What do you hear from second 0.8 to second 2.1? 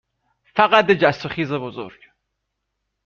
یه جست و خیز بزرگ